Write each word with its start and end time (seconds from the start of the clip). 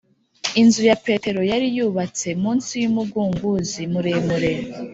inzu 0.61 0.81
ya 0.89 0.97
petero 1.05 1.39
yari 1.51 1.67
yubatse 1.77 2.27
munsi 2.43 2.73
y'umugunguzi 2.81 3.81
muremure; 3.93 4.51